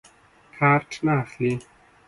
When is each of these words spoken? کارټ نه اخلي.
کارټ 0.57 0.89
نه 1.05 1.13
اخلي. 1.23 1.53